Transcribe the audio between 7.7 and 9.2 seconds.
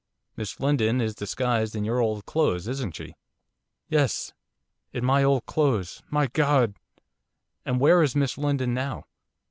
where is Miss Lindon now?